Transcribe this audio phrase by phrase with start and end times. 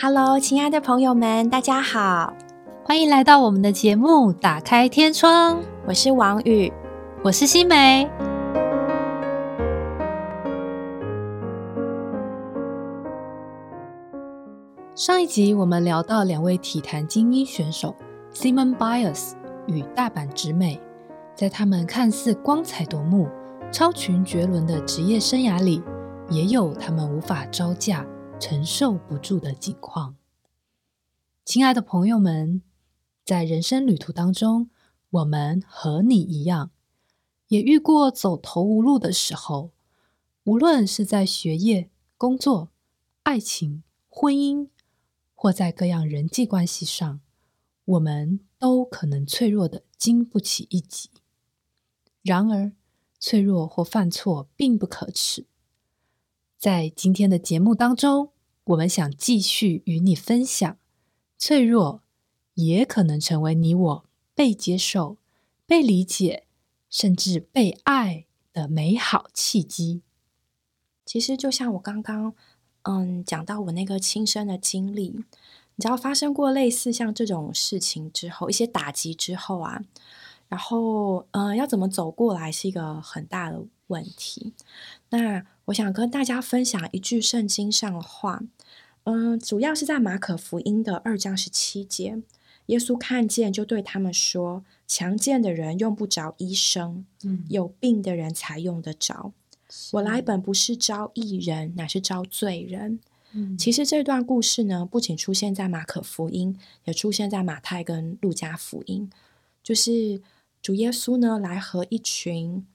[0.00, 2.32] Hello，亲爱的朋友们，大家好，
[2.84, 5.56] 欢迎来到我们的节目《打开天窗》。
[5.88, 6.72] 我是王宇，
[7.24, 8.08] 我是新梅。
[14.94, 17.92] 上一集我们聊到两位体坛精英选手
[18.32, 19.32] Simon Biles
[19.66, 20.80] 与大阪直美，
[21.34, 23.26] 在他们看似光彩夺目、
[23.72, 25.82] 超群绝伦的职业生涯里，
[26.30, 28.06] 也有他们无法招架。
[28.40, 30.14] 承受不住的境况，
[31.44, 32.62] 亲爱的朋友们，
[33.24, 34.70] 在人生旅途当中，
[35.10, 36.70] 我们和你一样，
[37.48, 39.72] 也遇过走投无路的时候。
[40.44, 42.70] 无论是在学业、工作、
[43.24, 44.68] 爱情、婚姻，
[45.34, 47.20] 或在各样人际关系上，
[47.84, 51.10] 我们都可能脆弱的经不起一击。
[52.22, 52.72] 然而，
[53.18, 55.44] 脆弱或犯错并不可耻。
[56.58, 58.32] 在今天的节目当中，
[58.64, 60.76] 我们想继续与你分享，
[61.38, 62.02] 脆弱
[62.54, 65.18] 也可能成为你我被接受、
[65.66, 66.46] 被理解，
[66.90, 70.02] 甚至被爱的美好契机。
[71.06, 72.34] 其实，就像我刚刚
[72.82, 79.80] 嗯讲到我那个亲身的经历，你知道发生过类似像这种事情之后，一些打击之后啊，
[80.48, 84.52] 然后嗯要怎么走过来是一个很大的问题。
[85.10, 88.42] 那我想跟大家分享一句圣经上的话，
[89.04, 92.22] 嗯，主要是在马可福音的二章十七节，
[92.66, 99.32] 耶稣看见就对他们说：“强健的人用不着医生，嗯，有病的人才用得着。
[99.92, 103.00] 我来本不是招义人，乃是招罪人。”
[103.32, 109.10] 嗯，其实这段故事呢，不仅出现在马可福音，也出现在马太跟路加福音，
[109.62, 110.22] 就是
[110.62, 112.66] 主耶稣呢来和一群。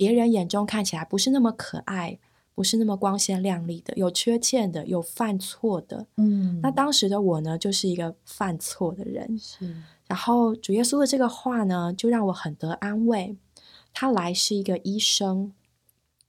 [0.00, 2.18] 别人眼中看起来不是那么可爱，
[2.54, 6.06] 不是那么光鲜亮丽的，有缺陷的，有犯错的。
[6.16, 9.38] 嗯，那当时的我呢，就是一个犯错的人。
[9.38, 13.36] 是，然后主耶稣的这个话呢，就让我很得安慰。
[13.92, 15.52] 他来是一个医生，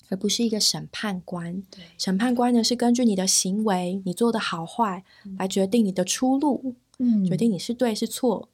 [0.10, 1.64] 而不是一个审判官。
[1.72, 5.06] 对，审判官呢是根据你的行为，你做的好坏
[5.40, 8.50] 来决定你的出路，嗯，决定你是对是错。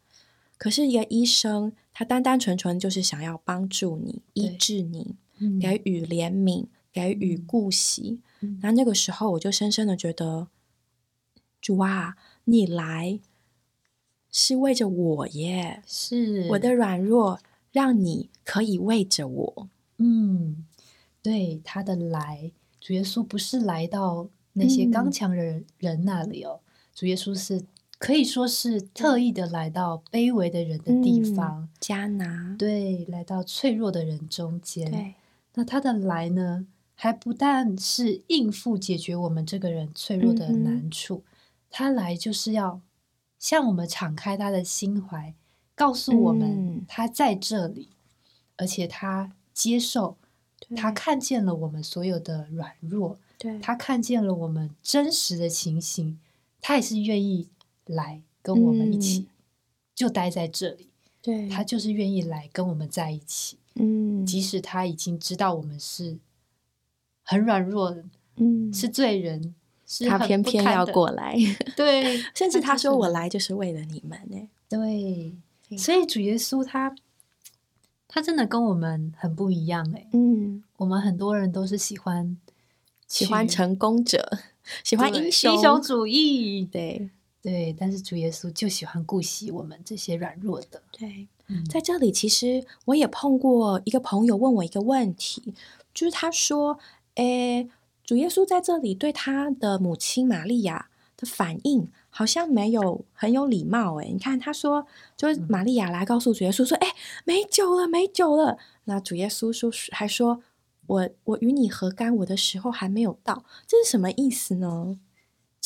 [0.58, 5.16] 可是，一个医生，他单单纯纯就是想要帮助你、医治你，
[5.62, 8.20] 给予怜悯，给予顾惜。
[8.62, 10.48] 那那个时候，我就深深的觉得，
[11.62, 13.20] 主啊，你来
[14.32, 17.40] 是为着我耶，是我的软弱，
[17.72, 19.70] 让你可以为着我。
[19.98, 20.66] 嗯，
[21.22, 22.52] 对，他的来，
[22.82, 26.62] 主耶稣不是来到那些刚强人人那里哦，
[26.96, 27.64] 主耶稣是。
[28.00, 32.56] 可以说是特意的来到卑微的人的地方，加拿。
[32.58, 34.92] 对，来到脆弱的人中间。
[34.92, 35.16] 对，
[35.56, 41.24] 那他的来呢，还不但是应付解决我们这个人脆弱的难处，
[41.72, 42.82] 他来就是要
[43.40, 45.34] 向我们敞开他的心怀，
[45.74, 47.90] 告诉我们他在这里，
[48.58, 50.18] 而且他接受，
[50.76, 53.60] 他看见了我们所有的软弱，对。
[53.60, 56.20] 他看见了我们真实的情形，
[56.62, 57.50] 他也是愿意。
[57.88, 59.28] 来跟我们一起，
[59.96, 60.90] 就待在这里。
[61.22, 63.58] 对，他就是愿意来跟我们在一起。
[63.76, 66.18] 嗯，即使他已经知道我们是
[67.24, 68.06] 很软弱的，
[68.38, 69.54] 嗯，是罪人，
[70.08, 71.36] 他偏偏要过来。
[71.76, 74.50] 对， 甚至他说：“我来就是为了你们。”呢。
[74.70, 75.36] 对，
[75.78, 76.96] 所以主耶稣他
[78.08, 79.92] 他真的跟我们很不一样。
[79.96, 82.38] 哎，嗯，我们很多人都是喜欢
[83.08, 84.40] 喜欢成功者，
[84.84, 86.66] 喜欢英雄英雄主义。
[86.66, 87.10] 对。
[87.48, 90.84] 对，但是主耶稣就喜欢顾惜我们这些软弱的。
[90.92, 91.30] 对，
[91.70, 95.54] 在这里其实我也碰过一个朋友问我一个问题，
[95.94, 96.78] 就是他说
[97.16, 97.70] ：“诶，
[98.04, 106.88] 主耶稣在这里对他的母亲玛利亚的反应好像没有很有礼貌。”诶，你看他说，就是玛利亚来告诉主耶稣说：“诶，
[107.24, 110.42] 没酒了，没酒了。”那主耶稣说还说
[110.88, 112.14] ：“我我与你何干？
[112.18, 115.00] 我的时候还没有到。”这是什么意思呢？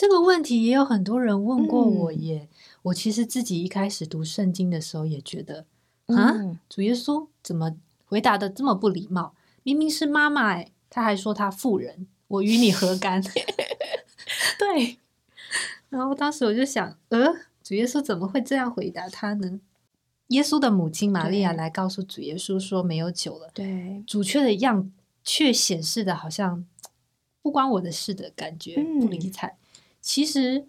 [0.01, 2.49] 这个问题也有很多人问过我耶。
[2.81, 5.67] 我其实自己一开始读圣经的时候也觉得，
[6.07, 7.75] 啊，主耶稣怎么
[8.07, 9.35] 回答的这么不礼貌？
[9.61, 13.21] 明明是妈妈哎，他还说他妇人，我与你何干？
[14.57, 14.97] 对。
[15.89, 19.59] 然后当时我就想，呃，主耶稣怎么会这样回答他呢？
[20.29, 23.51] 耶稣的母亲玛利亚来告诉主耶稣说没有酒了。
[23.53, 24.03] 对。
[24.07, 24.91] 主却的样
[25.23, 26.65] 却显示的好像
[27.43, 29.57] 不关我的事的感觉，不理睬。
[30.01, 30.67] 其实，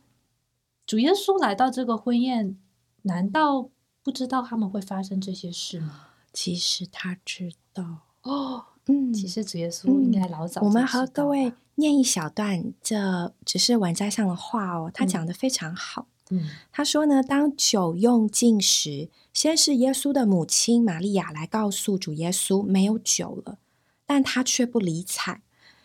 [0.87, 2.59] 主耶稣来到这个婚宴，
[3.03, 3.71] 难道
[4.03, 6.09] 不知道他们会发生这些事吗？
[6.33, 16.07] 其实他知道哦，嗯，其实主耶稣应该老早就我们和各位念一小段，这只是晚斋上的话哦，他嗯讲的非常好。
[16.31, 23.59] 嗯他说呢，当酒用尽时，先是耶稣的母亲玛利亚来告诉主耶稣没有酒了，
[24.07, 25.43] 但他却不理睬，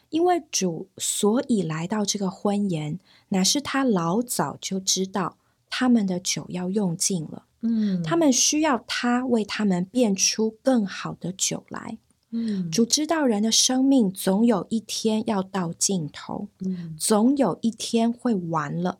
[0.10, 3.00] 因为主所以来到这个婚宴，
[3.30, 5.38] 乃是他老早就知道
[5.70, 11.98] 他们的酒要用尽了，嗯，他们需要他为他们变出更好的酒来。
[12.30, 19.00] 嗯主知道人的生命总有一天要到尽头，嗯总有一天会完了，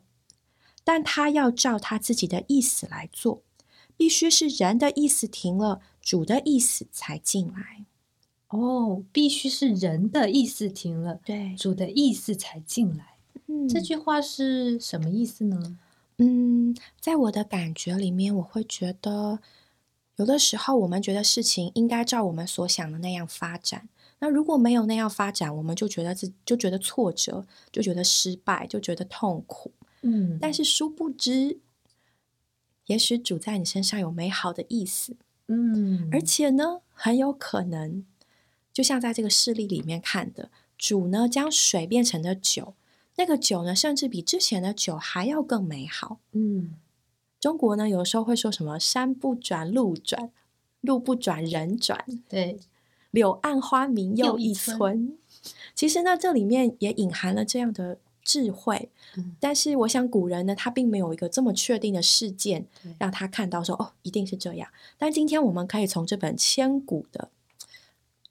[0.82, 3.42] 但他要照他自己的意思来做，
[3.96, 7.84] 必须是人的意思停了，主的意思才进来。
[8.48, 13.14] 哦，必须是人的意思停了，对，主的意思才进来。
[13.46, 15.78] 嗯这句话是什么意思呢？
[16.18, 19.38] 嗯，在我的感觉里面，我会觉得，
[20.16, 23.88] 有的时候我们觉得事情应该照我们所想的那样发展。
[24.20, 29.70] 那如果没有那样发展，我们就觉得自就觉得挫折，就觉得失败，就觉得痛苦。
[30.02, 31.58] 嗯但是殊不知，
[32.86, 35.16] 也许主在你身上有美好的意思，
[35.46, 38.04] 嗯，而且呢，很有可能，
[38.78, 42.74] 就像在这个事例里面看的，主呢将水变成了酒，
[43.16, 46.20] 那个酒呢，甚至比之前的酒还要更美好。
[46.30, 46.76] 嗯
[47.40, 50.30] 中国呢，有时候会说什么“山不转路转，
[50.80, 52.60] 路不转人转，对，
[53.10, 55.18] 柳暗花明又一村村”。
[55.74, 58.90] 其实呢，这里面也隐含了这样的智慧。
[59.16, 62.68] 嗯但是我想古人呢，他并没有一个这么确定的事件
[63.00, 64.68] 让他看到说哦，一定是这样。
[64.96, 67.28] 但今天我们可以从这本千古的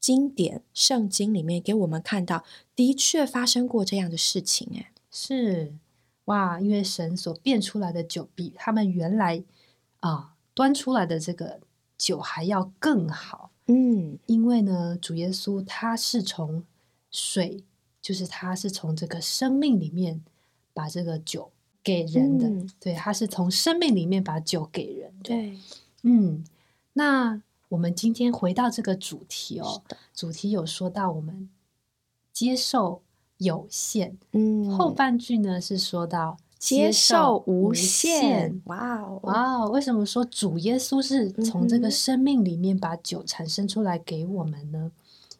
[0.07, 4.71] 经典圣经里面给我们看到，的确发生过这样的事情。
[4.74, 5.74] 哎，是
[6.24, 9.44] 哇，因为神所变出来的酒比他们原来
[10.00, 11.59] 啊端出来的这个
[11.98, 13.51] 酒还要更好。
[13.65, 16.63] 嗯，因为呢，主耶稣他是从
[17.12, 17.65] 水，
[18.01, 20.24] 就是他是从这个生命里面
[20.74, 21.51] 把这个酒
[21.83, 25.24] 给人的，嗯对，他是从生命里面把酒给人的。
[25.24, 25.57] 对，
[26.04, 26.45] 嗯，
[26.94, 29.84] 那我们今天回到这个主题哦
[30.14, 31.50] 主题有说到我们
[32.31, 33.02] 接受
[33.38, 38.62] 有限，嗯，后半句呢是说到接受无限限。。
[38.66, 44.92] 哇哦，哇哦，为什么说主耶稣是从这个生命里面把酒产生出来给我们呢？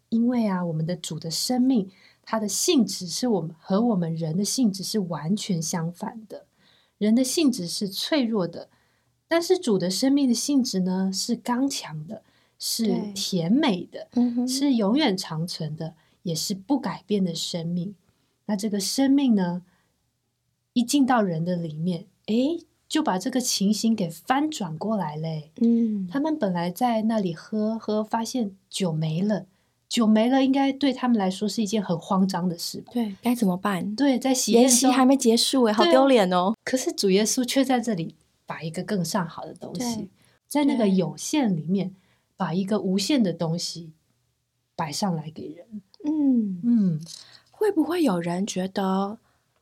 [0.10, 1.90] 因为啊，我们的主的生命，
[2.24, 6.46] 它的性质是我们和我们人的性质是完全相反的。
[6.98, 8.70] 人的性质是脆弱的，
[9.28, 12.22] 但是主的生命的性质呢是刚强的，
[12.58, 14.08] 是甜美的，
[14.48, 15.94] 是永远长存的，
[16.24, 17.94] 也是不改变的生命。
[18.46, 19.64] 那这个生命呢，
[20.74, 25.52] 一进到人的里面，诶，就把这个情形给翻转过来嘞。
[25.60, 29.46] 嗯，他们本来在那里喝喝，发现酒没了，
[29.90, 32.94] 酒没了，应该对他们来说是一件很慌张的事吧？
[32.94, 33.94] 对，该怎么办？
[33.94, 36.54] 对，在喜宴中筵席还没结束哎，好丢脸哦。
[36.64, 38.16] 可是主耶稣却在这里
[38.48, 40.10] 把一个更上好的东西，
[40.48, 41.94] 在那个有限里面，
[42.36, 43.92] 把一个无限的东西
[44.76, 45.84] 摆上来给人。
[46.06, 47.02] 嗯，嗯，
[47.52, 49.20] 会不会有人觉得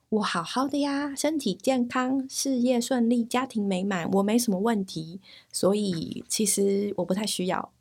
[0.10, 5.20] 我好好的呀，身体健康，事业顺利，家庭美满，我没什么问题，
[5.52, 7.72] 所以其实我不太需要。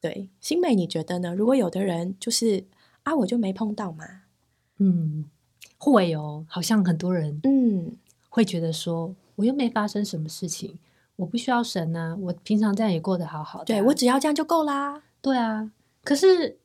[0.00, 1.34] 对，新美，你觉得呢？
[1.34, 2.64] 如果有的人就是
[3.02, 4.04] 啊，我就没碰到嘛，
[4.76, 5.24] 嗯，
[5.78, 7.96] 会哦，好像很多人嗯，
[8.28, 10.78] 会觉得说，我又没发生什么事情，
[11.14, 15.02] 我不需要神啊，我平常这样也过得好好的啊、对我只要这样就够啦。
[15.22, 15.70] 对啊。
[16.02, 16.58] 可是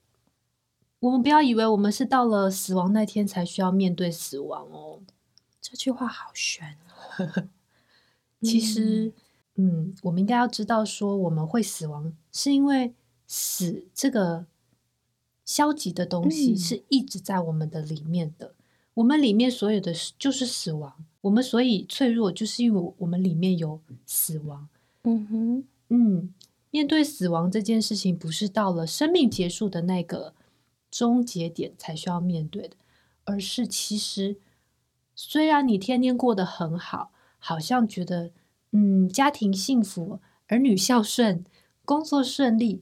[0.99, 4.99] 我们不要以为我们是到了死亡那天才需要面对死亡哦。
[5.61, 6.77] 这句话好悬
[7.17, 7.45] 哦。
[8.41, 9.13] 其实，
[9.55, 12.93] 嗯，我们应该要知道，说我们会死亡，是因为
[13.27, 14.47] 死这个
[15.45, 18.55] 消极的东西嗯是一直在我们的里面的。
[18.95, 24.67] 我们里面所有的就是死亡，我们所以脆弱，就是因为我们里面有死亡。
[25.03, 26.33] 嗯哼，嗯，
[26.69, 30.33] 面对死亡这件事情，不是到了生命结束的那个
[30.91, 32.75] 终结点才需要面对的，
[33.25, 34.37] 而是其实
[35.15, 38.31] 虽然你天天过得很好，好像觉得
[38.71, 41.43] 嗯家庭幸福、儿女孝顺、
[41.83, 42.81] 工作顺利，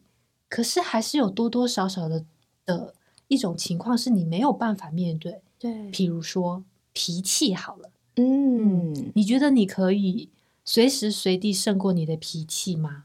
[0.50, 2.26] 可是还是有多多少少的
[2.66, 2.94] 的
[3.30, 7.92] 一种情况是你没有办法面对，对，譬如说脾气好了。
[8.16, 10.30] 嗯，你觉得你可以
[10.66, 13.04] 随时随地胜过你的脾气吗？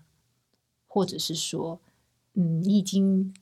[0.86, 1.78] 或者是说，
[2.34, 3.34] 嗯，你已经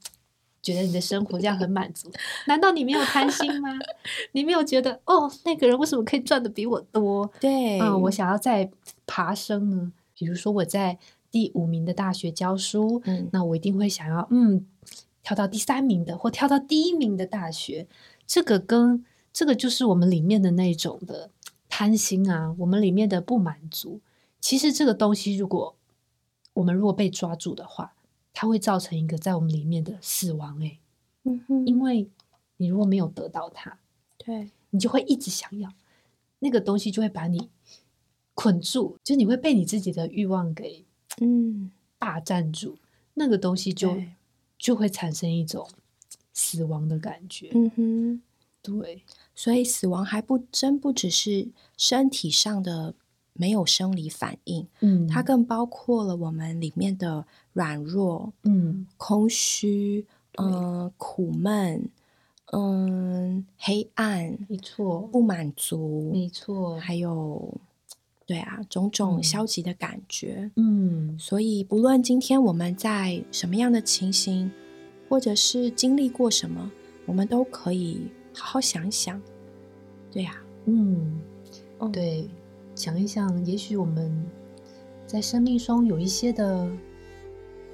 [0.60, 2.10] 觉得你的生活这样很满足，
[2.48, 3.70] 难道你没有贪心吗？
[4.32, 7.30] 你没有觉得哦，那个人为什么可以赚的比我多？
[7.40, 8.70] 对，嗯，我想要再
[9.06, 9.92] 爬升呢？
[10.18, 10.98] 比如说我在
[11.30, 14.66] 第五名的大学教书，嗯那我一定会想要，嗯，
[15.22, 17.86] 跳到第三名的，或跳到第一名的大学，
[18.26, 21.30] 这个跟这个就是我们里面的那种的
[21.68, 24.00] 贪心啊，我们里面的不满足。
[24.40, 25.76] 其实这个东西，如果
[26.54, 27.94] 我们如果被抓住的话，
[28.32, 30.58] 它会造成一个在我们里面的死亡。
[30.60, 30.78] 诶，
[31.24, 32.08] 嗯哼，因为
[32.58, 33.78] 你如果没有得到它，
[34.18, 35.72] 对，你就会一直想要
[36.40, 37.48] 那个东西，就会把你
[38.34, 40.84] 捆住，就你会被你自己的欲望给
[41.20, 42.76] 嗯，霸占住，
[43.14, 43.96] 那个东西就
[44.58, 45.68] 就会产生一种
[46.34, 47.50] 死亡的感觉。
[47.54, 48.22] 嗯哼。
[48.60, 49.02] 对，
[49.34, 52.94] 所以死亡还不真不只是身体上的
[53.34, 60.06] 没有生理反应，嗯它更包括了我们里面的软弱、嗯空虚、
[60.38, 61.90] 嗯、苦闷、
[62.52, 67.52] 嗯、黑暗、没错，不满足，没错，还有
[68.24, 70.50] 对啊种种嗯消极的感觉。
[70.56, 74.50] 嗯所以，不论今天我们在什么样的情形，
[75.14, 76.68] 或者是经历过什么，
[77.06, 79.22] 我们都可以好好想一想。
[80.10, 81.20] 对呀、嗯，
[81.78, 82.28] 嗯，对，
[82.74, 84.26] 想一想，也许我们
[85.06, 86.68] 在生命中有一些的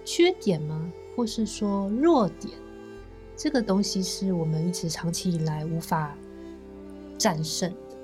[0.05, 0.93] 缺点吗？
[1.17, 2.53] 或是说弱点？
[3.35, 6.15] 这个东西是我们一直长期以来无法
[7.17, 7.97] 战胜的，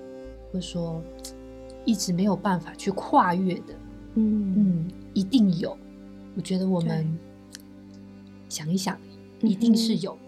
[0.50, 1.02] 或者说
[1.84, 3.74] 一直没有办法去跨越的。
[4.14, 5.76] 嗯嗯，一定有。
[6.34, 7.06] 我觉得我们
[8.48, 8.98] 想一想，
[9.40, 10.26] 一定是有的。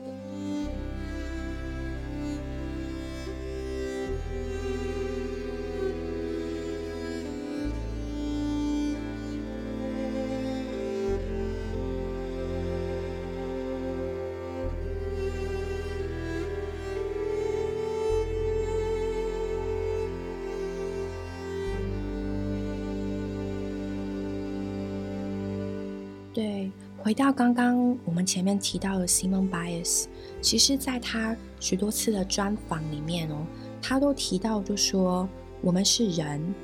[26.39, 30.07] 对，回到刚刚我们前面提到的 Simon Bias，
[30.43, 33.47] 其实在他许多次的专访里面哦，
[33.81, 35.27] 他都提到就说
[35.63, 36.55] 我们是人，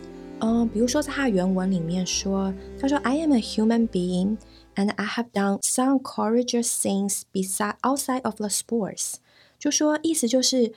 [0.41, 4.37] 嗯、比如说在他的原文里面说，他说 I am a human being
[4.75, 9.15] and I have done some courageous things beside outside of the sports，
[9.59, 10.73] 就说意思就是，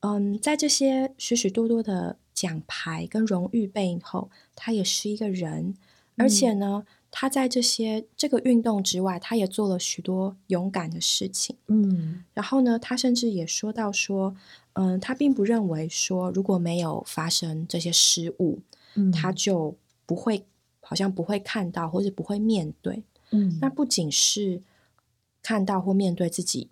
[0.00, 5.74] 嗯，在这些许许多多的奖牌跟荣誉背后，他也是一个人，
[6.16, 6.84] 而且呢。
[7.14, 11.54] 他在这些这个运动之外，他也做了许多勇敢的事情。
[11.68, 12.24] 嗯。
[12.32, 14.34] 然后呢，他甚至也说到说，
[14.72, 18.60] 嗯，他并不认为说如果没有发生这些失误，
[18.94, 19.76] 嗯，他就
[20.06, 20.46] 不会
[20.80, 23.04] 好像不会看到或者不会面对。
[23.30, 23.58] 嗯。
[23.60, 24.62] 那不仅是
[25.42, 26.70] 看到或面对自己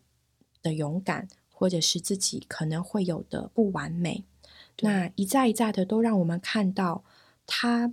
[0.63, 4.25] 的勇敢，或者是自己可能会有的不完美，
[4.81, 7.05] 那一再一再的都让我们看到
[7.47, 7.93] 他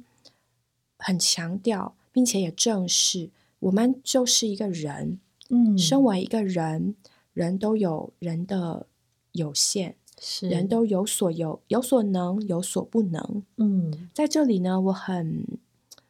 [0.98, 5.19] 很强调，并且也正视我们就是一个人，
[5.51, 5.77] 嗯。
[5.77, 6.95] 身为一个人，
[7.31, 8.88] 人都有人的
[9.33, 13.43] 有限，是人都有所有，有所能，有所不能。
[13.57, 14.09] 嗯。
[14.15, 15.45] 在这里呢，我很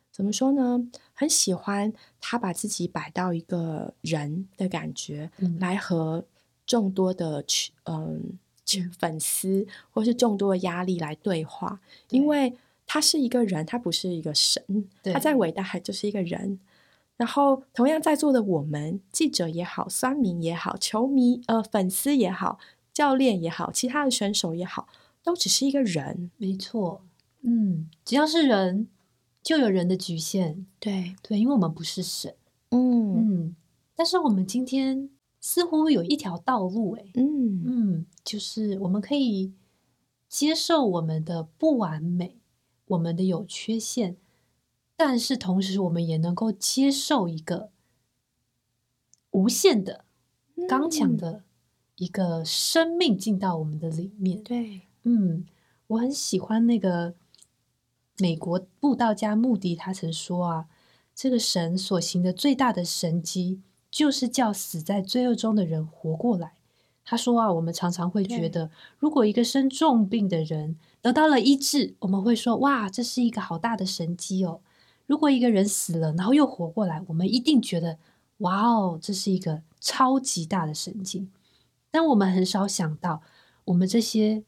[0.09, 0.89] 怎么说呢？
[1.13, 5.57] 很喜欢他把自己摆到一个人的感觉，嗯。
[5.59, 6.23] 来和
[6.65, 8.39] 众多的群嗯。
[8.65, 12.19] 群粉丝或是众多的压力来对话，对。
[12.19, 12.53] 因为
[12.87, 14.63] 他是一个人，他不是一个神，
[15.03, 15.13] 对。
[15.13, 16.59] 他再伟大还就是一个人。
[17.17, 22.59] 然后，同样在座的我们，记者也好，酸民也好，球迷呃粉丝也好，
[22.93, 24.87] 教练也好，其他的选手也好，
[25.23, 26.31] 都只是一个人。
[26.37, 27.01] 没错，
[27.41, 28.87] 嗯，只要是人，
[29.41, 32.35] 就有人的局限，对，对，因为我们不是神，
[32.69, 33.15] 嗯。
[33.15, 33.55] 嗯，
[33.95, 35.09] 但是我们今天
[35.41, 37.63] 似乎有一条道路，哎，嗯。
[37.65, 39.53] 嗯，就是我们可以
[40.29, 42.37] 接受我们的不完美，
[42.87, 44.17] 我们的有缺陷，
[44.95, 47.69] 但是同时我们也能够接受一个
[49.31, 50.05] 无限的、
[50.67, 51.43] 刚强嗯的
[51.97, 54.41] 一个生命进到我们的里面。
[54.43, 55.45] 对，嗯，
[55.87, 57.13] 我很喜欢那个
[58.19, 60.67] 美国布道家穆迪，他曾说啊，
[61.13, 66.53] 这个神所行的最大的神迹，就是叫死在罪恶中的人活过来。
[67.03, 74.59] 他说啊，我们常常会觉得，如果一个生重病的人得到了医治，我们会说，哇，这是一个好大的神迹哦。
[75.05, 77.97] 如果一个人死了，然后又活过来，我们一定觉得，
[78.39, 81.29] 哇哦，这是一个超级大的神迹。
[81.89, 83.21] 但我们很少想到，
[83.63, 84.43] 我们这些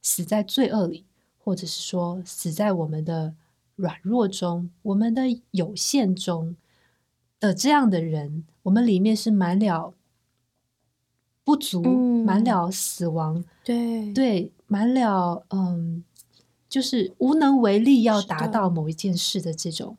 [0.00, 1.04] 死在罪恶里，
[1.36, 3.34] 或者是说死在我们的
[3.76, 6.56] 软弱中、我们的有限中
[7.38, 9.92] 的这样的人，我们里面是满了
[11.44, 16.04] 不足，嗯满了死亡，对，对，满了嗯，
[16.68, 19.96] 就是无能为力要达到某一件事的这种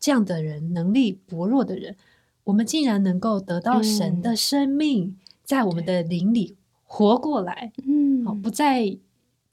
[0.00, 1.96] 这样的人，能力薄弱的人，
[2.44, 8.96] 我们竟然能够得到神的生命，在我们的灵里活过来，嗯，好，不再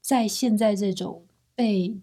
[0.00, 1.22] 在现在这种
[1.54, 1.96] 被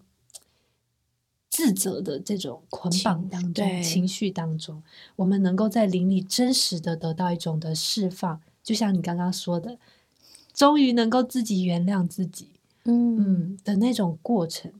[1.50, 3.82] 自责的这种捆绑当中、对。
[3.82, 4.82] 情绪当中，
[5.16, 9.78] 我们能够在灵里真实的得到一种的释放，就像你刚刚说的，
[10.52, 12.50] 终于能够自己原谅自己，
[12.84, 14.72] 嗯嗯的那种过程，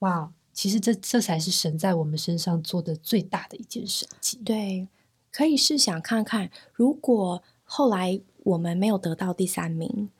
[0.00, 0.32] 哇！
[0.52, 4.40] 其实这这才是神在我们身上做的最大的一件神迹。
[4.44, 4.88] 对，
[5.30, 10.10] 可以试想看看，如果后来我们没有得到第三名，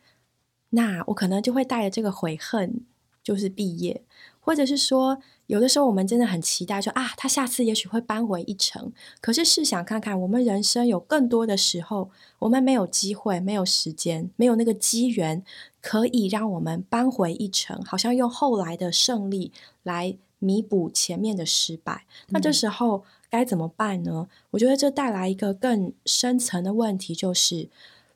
[0.71, 2.83] 那我可能就会带着这个悔恨，
[3.21, 4.05] 就是毕业，
[4.39, 5.19] 或者是说，
[5.49, 8.93] 有的时候我们真的很期待说啊，他下次也许会扳回一城。
[9.21, 15.43] 可是试想看看，我们人生有更多的时候，我们没有机会，没有时间，没有那个机缘，
[15.81, 19.51] 可以让我们扳回一城，好像用后来的胜利
[19.83, 22.05] 来弥补前面的失败。
[22.29, 24.29] 那这嗯时候该怎么办呢？
[24.51, 27.71] 我觉得这带来一个更深层的问题，就是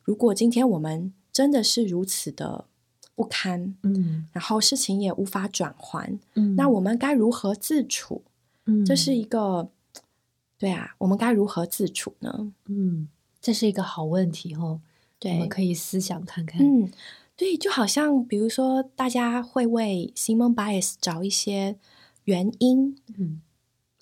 [0.05, 2.67] 如果今天我们真的是如此的
[3.15, 8.23] 不堪，嗯然后事情也无法转还，嗯那我们该如何自处？
[8.65, 9.69] 嗯这是一个，
[10.59, 12.53] 对啊，我们该如何自处呢？
[12.67, 13.09] 嗯，
[13.41, 14.81] 这是一个好问题哦。
[15.19, 16.61] 对我们，可以思想看看。
[16.61, 16.91] 嗯，
[17.37, 21.77] 对，就好像比如说，大家会为 Simon Bias 找一些
[22.25, 23.41] 原因，嗯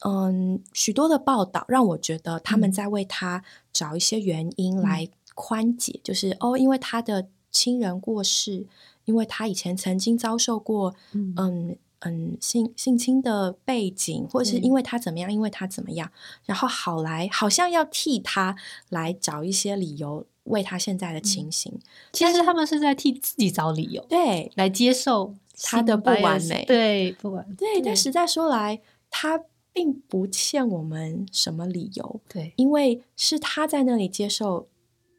[0.01, 8.67] 嗯，许多的报道让我觉得他们嗯在为他找一些原因来宽解，就是哦，因为他的亲人过世，
[9.11, 11.35] 因为他以前曾经遭受过嗯。
[11.37, 16.11] 嗯嗯性性侵的背景，或者是因为他怎么样，因为他怎么样，
[16.47, 18.57] 然后好来好像要替他
[18.89, 21.79] 来找一些理由为他现在的情形，
[22.13, 26.65] 其实他们是在替自己找理由，对来接受他的不完美。
[26.65, 27.47] 对，不完。
[27.55, 29.39] 对，但实在说来，他
[29.71, 32.21] 并不欠我们什么理由。
[32.27, 32.55] 对。
[32.57, 34.67] 因为是他在那里接受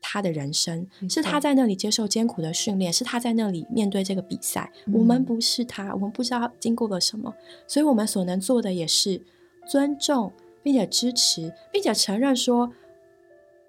[0.01, 4.71] 他的人生，是他在那里接受艰苦的训练，是他在那里面对这个比赛。
[4.91, 7.33] 我们嗯不是他，我们不知道经过了什么，
[7.67, 9.21] 所以我们所能做的也是
[9.67, 12.73] 尊重，并且支持，并且承认说，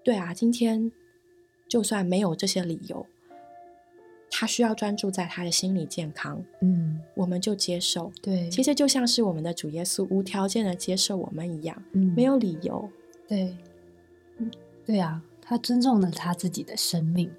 [0.02, 0.90] 对啊，今天
[1.68, 3.06] 就算没有这些理由，
[4.30, 8.10] 他需要专注在他的心理健康，嗯我们就接受。
[8.22, 12.88] 对，其实就像是我们的主耶稣无条件的接受我们一样，嗯没有理由。
[13.28, 13.56] 对，
[14.38, 14.50] 嗯
[14.84, 17.30] 对啊，他尊重了他自己的生命，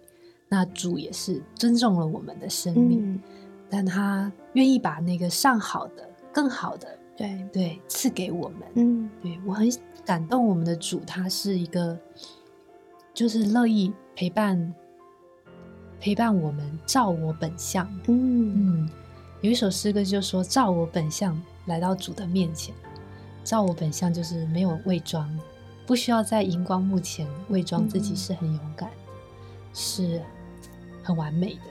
[0.47, 3.19] 那主也是尊重了我们的生命，嗯，
[3.71, 8.59] 但他愿意把那个上好的、更好的，对，对，赐给我们。
[8.75, 9.67] 嗯对我很
[10.05, 11.97] 感动，我们的主他是一个，
[13.15, 14.71] 就是乐意陪伴
[15.99, 17.87] 陪伴我们，照我本相。
[18.07, 18.89] 嗯嗯，
[19.41, 22.75] 有一首诗歌就说：“照我本相来到主的面前。”
[23.43, 25.27] 照我本相就是没有伪装，
[25.85, 28.95] 不需要在荧光幕前伪装自己嗯是很勇敢的，
[29.73, 30.21] 是
[31.03, 31.61] 很完美的。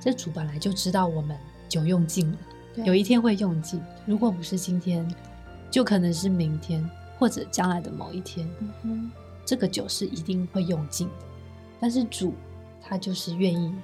[0.00, 1.36] 这主本来就知道我们
[1.68, 2.38] 酒用尽了，
[2.84, 3.80] 有一天会用尽。
[4.06, 5.06] 如果不是今天，
[5.70, 8.48] 就可能是明天或者将来的某一天，
[9.44, 11.14] 这个酒是一定会用尽的。
[11.80, 12.34] 但是主
[12.80, 13.74] 他就是愿意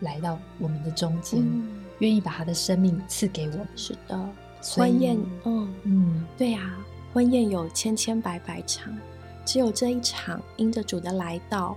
[0.00, 3.68] 来到我们的中间，嗯，愿意把他的生命赐给我们。
[3.76, 4.28] 是的，
[4.76, 6.74] 婚宴，嗯，嗯，对呀、
[7.12, 8.96] 婚宴有千千百百场，
[9.44, 11.76] 只有这一场因着主的来到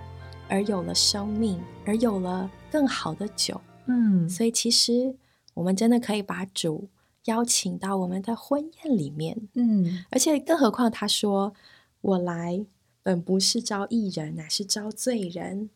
[0.49, 3.59] 而有了生命，而有了更好的酒。
[3.85, 5.15] 嗯，所以其实
[5.53, 6.87] 我们真的可以把主
[7.25, 11.53] 邀请到我们的婚宴里面，嗯，而且更何况他说
[12.01, 12.65] ：“我来
[13.03, 15.69] 本不是招义人，乃是招罪人。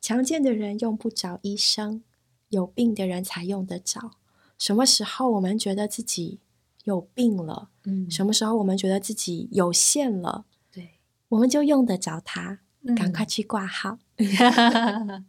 [0.00, 2.02] 强健的人用不着医生，
[2.50, 4.12] 有病的人才用得着。
[4.58, 6.38] 什么时候我们觉得自己
[6.84, 7.70] 有病了？
[7.84, 10.44] 嗯，什么时候我们觉得自己有限了？
[11.24, 12.60] 对，我们就用得着它，
[12.96, 13.98] 赶快嗯去挂号。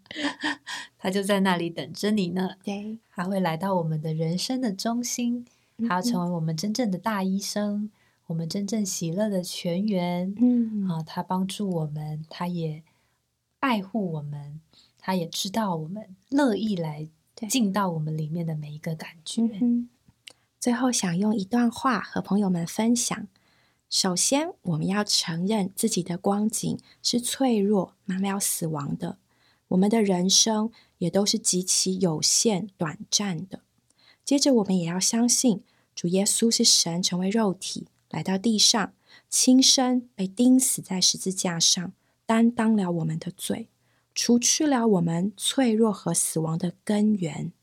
[0.97, 2.55] 他就在那里等着你呢。
[2.63, 5.45] 对，他会来到我们的人生的中心，
[5.87, 7.91] 他要成为我们真正的大医生，
[8.27, 10.35] 我们真正喜乐的全员。
[10.39, 12.83] 嗯，啊，他帮助我们，他也
[13.59, 14.61] 爱护我们，
[14.99, 17.07] 他也知道我们乐意来
[17.49, 19.43] 进到我们里面的每一个感觉。
[19.61, 19.89] 嗯，
[20.59, 23.27] 最后想用一段话和朋友们分享。
[23.89, 29.17] 首先，我们要承认自己的光景是脆弱、满了死亡的，
[29.69, 33.61] 我们的人生也都是极其有限、短暂的。
[34.23, 38.93] 接着，我们也要相信主耶稣是神成为肉体来到地上，
[39.29, 41.93] 亲身被钉死在十字架上，
[42.25, 43.69] 担当了我们的罪，
[44.13, 47.53] 除去了我们脆弱和死亡的根源。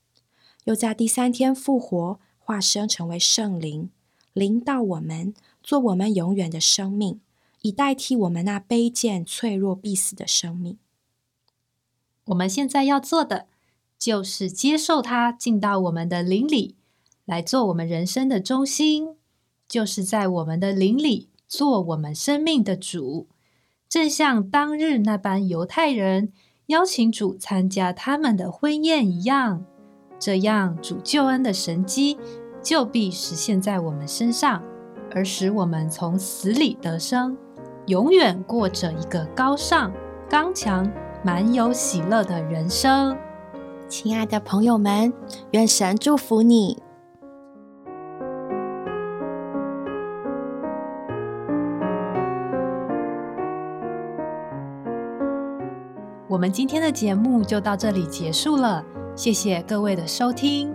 [0.65, 3.91] 又在第三天复活，化身成为圣灵，
[4.33, 7.21] 临到我们，做我们永远的生命，
[7.61, 10.79] 以代替我们那卑贱、脆弱、必死的生命。
[12.27, 13.47] 我们现在要做的，
[13.99, 16.77] 就是接受它进到我们的灵里，
[17.25, 19.17] 来做我们人生的中心，
[19.69, 23.27] 就是在我们的灵里做我们生命的主。
[23.89, 26.33] 正像当日那般犹太人
[26.67, 29.65] 邀请主参加他们的婚宴一样，
[30.19, 32.17] 这样主救恩的神机
[32.63, 34.63] 就必实现在我们身上，
[35.13, 37.37] 而使我们从死里得生，
[37.87, 39.93] 永远过着一个高尚、
[40.31, 40.89] 刚强、
[41.25, 43.17] 满有喜乐的人生。
[43.89, 45.13] 亲爱的朋友们，
[45.51, 46.83] 愿神祝福你。
[56.29, 58.83] 我们今天的节目就到这里结束了，
[59.15, 60.75] 谢谢各位的收听。